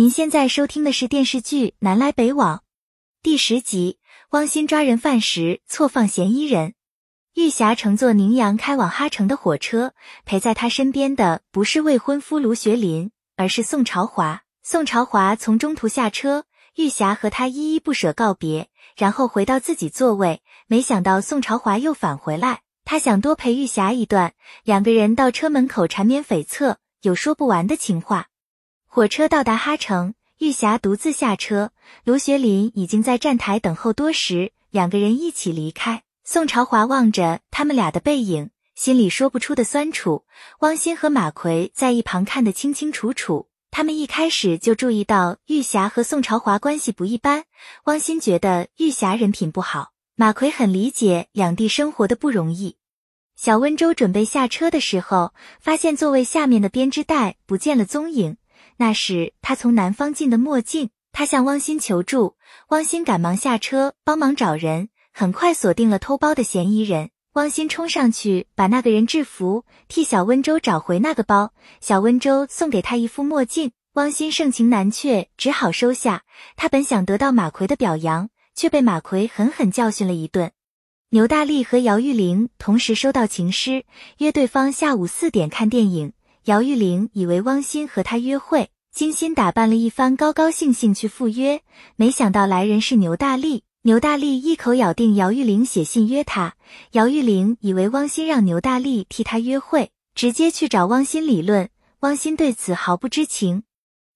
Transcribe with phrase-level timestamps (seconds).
[0.00, 2.56] 您现在收听的是电视剧《南来北往》
[3.22, 3.98] 第十集。
[4.30, 6.72] 汪鑫抓人犯时错放嫌疑人，
[7.34, 9.92] 玉霞乘坐宁阳开往哈城的火车，
[10.24, 14.40] 陪在她身边的不是未婚夫卢学林，而是宋朝华。
[14.62, 16.46] 宋朝华从中途下车，
[16.76, 20.40] 玉霞和他依依不舍告别，然后回到自己座位。
[20.66, 24.32] 没想到宋朝华又返回来，他想多陪玉霞一段。
[24.64, 28.28] 两个人到车门口缠绵悱恻，有说不完的情话。
[28.92, 31.70] 火车到达哈城，玉霞独自下车，
[32.02, 36.02] 卢学林已经在站台等候多时，两个人一起离开。
[36.24, 40.24] 宋朝华望着他们俩的背影，心里说不出的酸楚。
[40.58, 47.44] 汪鑫和马奎在一旁看得清清楚楚，他们一开始就注意到玉霞和宋朝华关系不一般。
[47.84, 52.74] 汪鑫觉得玉霞人品不好，马奎很理解两地生活的不容易。
[53.36, 58.36] 小温州准备下车的时候，发现座位下面的编织袋不见了踪影。
[58.80, 62.36] 那是他从南方进的墨镜，他向汪鑫求助，
[62.68, 67.10] 汪鑫赶忙下车帮忙找人，很快锁定了偷包的嫌疑人。
[67.34, 71.52] 汪鑫冲上去把那个人制服，替小温州找回那个包。
[71.82, 76.22] 小温州送给他一副墨镜，汪鑫盛情难却，只好收下。
[76.56, 80.52] 他本想得到马奎的表扬，却被马奎狠狠教训了一顿。
[81.10, 83.84] 牛大力和姚玉玲同时收到情诗，
[84.16, 86.14] 约对方下午四点看电影。
[86.44, 91.60] 姚玉玲以为汪鑫和她约会，精心打扮了一番，高高兴兴去赴约。
[91.96, 96.54] 没想到来人是牛大力，牛大力一口咬定姚玉玲写信约他。
[96.92, 101.68] 姚玉玲以为汪鑫让牛大力替她约会，直接去找汪鑫理论。
[102.00, 103.64] 汪鑫对此毫不知情。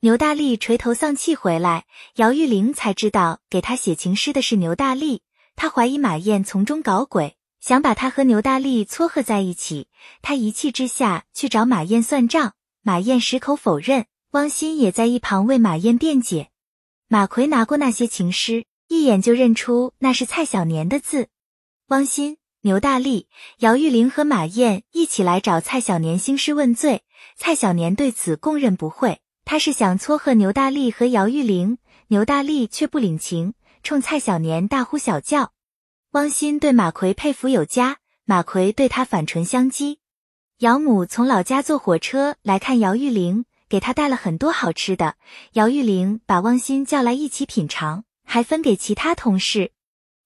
[0.00, 5.22] 牛大力垂头丧气回来，姚玉玲才知道给他写情诗的是牛大力。
[5.56, 7.36] 他怀疑马燕从中搞鬼。
[7.60, 9.88] 想把他和牛大力撮合在一起，
[10.22, 14.06] 他一气之下去找马燕算账，马燕矢口否认。
[14.32, 16.50] 汪鑫也在一旁为马燕辩解。
[17.08, 21.26] 马奎拿过那些情诗，一眼就认出那是蔡小年的字。
[21.88, 23.26] 汪鑫、牛大力、
[23.58, 27.02] 姚玉玲和马燕一起来找蔡小年兴师问罪，
[27.36, 35.50] 蔡小年对此供认不讳，他是想撮合牛大力和姚玉玲，牛大力却不领情，冲蔡小年大呼小叫。
[36.12, 39.98] 汪鑫对马奎佩服有加，马奎对他反唇相讥。
[40.58, 45.14] 姚母从老家坐火车来看姚玉玲，给她带了很多好吃的。
[45.52, 49.70] 姚玉玲把汪鑫叫来一起品尝，还分给其他同事。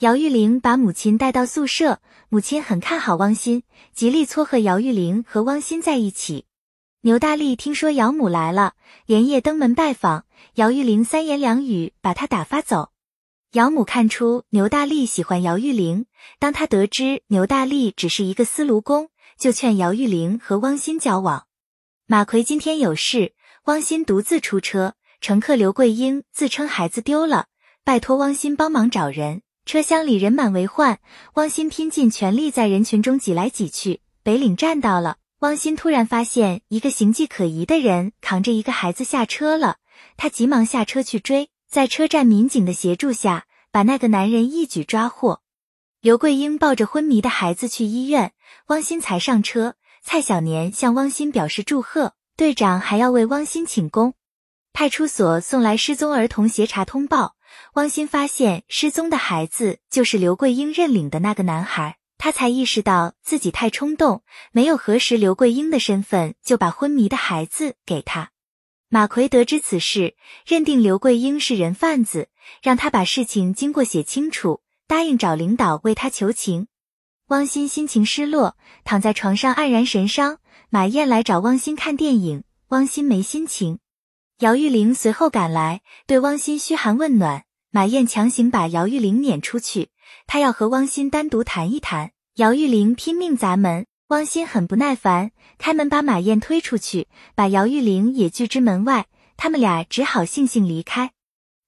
[0.00, 3.62] 姚玉玲把母亲带到宿舍，母亲很看好汪鑫，
[3.94, 6.46] 极力撮合姚玉玲和汪鑫在一起。
[7.02, 8.74] 牛大力听说姚母来了，
[9.06, 10.24] 连夜登门拜访，
[10.54, 12.90] 姚玉玲三言两语把他打发走。
[13.52, 16.04] 姚母看出牛大力喜欢姚玉玲，
[16.38, 21.46] 当他得知牛大力只是一个司炉工，就劝姚玉玲和汪鑫交往。
[22.06, 23.32] 马奎今天有事，
[23.64, 27.46] 汪鑫独自出车，乘客刘桂英自称孩子丢了，
[27.84, 29.40] 拜托汪鑫帮忙找人。
[29.64, 30.98] 车厢里人满为患，
[31.34, 34.02] 汪鑫拼尽全力在人群中挤来挤去。
[34.22, 39.76] 北岭站到了，汪鑫突然发现一个形迹可疑的人扛着一个孩子下车了，
[40.18, 41.48] 他急忙下车去追。
[41.70, 45.42] 在车站民警的协助下，把那个男人一举抓获。
[46.00, 48.32] 刘桂英抱着昏迷的孩子去医院，
[48.68, 49.74] 汪鑫才上车。
[50.02, 54.14] 蔡小年向汪鑫表示祝贺，队长还要为汪鑫请功。
[54.72, 57.34] 派出所送来失踪儿童协查通报，
[57.74, 68.30] 汪鑫发现失踪的孩子就是刘桂英认领的那个男孩，他才意识到自己太冲动，没有核实刘桂英的身份，就把昏迷的孩子给他。
[68.90, 70.14] 马奎得知此事，
[70.46, 72.30] 认定刘桂英是人贩子，
[72.62, 76.68] 让他把事情经过写清楚，答应找领导为他求情。
[77.26, 80.38] 汪鑫心情失落，躺在床上黯然神伤。
[80.70, 83.80] 马燕来找汪鑫看电影，汪鑫没心情。
[84.38, 87.44] 姚玉玲随后赶来，对汪鑫嘘寒问暖。
[87.70, 89.90] 马燕强行把姚玉玲撵出去，
[90.26, 92.12] 她要和汪鑫单独谈一谈。
[92.36, 93.84] 姚玉玲拼命砸门。
[94.08, 99.06] 汪鑫很不耐烦，开门把马燕推出去，把姚玉玲也拒之门外。
[99.36, 101.10] 他们俩只好悻悻离开。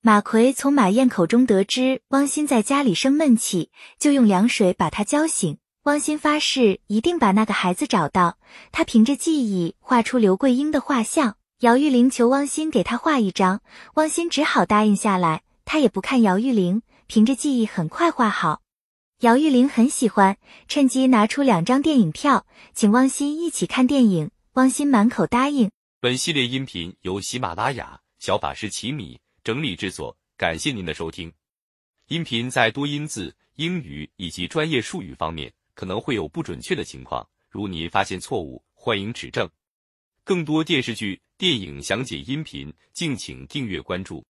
[0.00, 5.58] 马奎从马燕口中得知汪鑫在家里生闷气，就用凉水把他浇醒。
[5.82, 8.38] 汪鑫发誓一定把那个孩子找到。
[8.72, 11.36] 他凭着记忆画出刘桂英的画像。
[11.60, 13.60] 姚玉玲求汪鑫给他画一张，
[13.96, 15.42] 汪鑫只好答应下来。
[15.66, 18.59] 他也不看姚玉玲，凭着记忆很快画好。
[19.20, 24.30] 姚玉玲很喜欢，趁机拿出两张电影票，请汪鑫一起看电影。
[24.54, 25.70] 汪鑫满口答应。
[26.00, 31.30] 本系列音频由喜马拉雅小法师奇米整理制作，感谢您的收听。
[32.08, 39.46] 音频在多音字、英语以及专业术语方面可能会有不准确的情况，如您发现错误，欢迎指正。
[40.24, 44.24] 更多电视剧、电影详解音频，敬请订阅关注。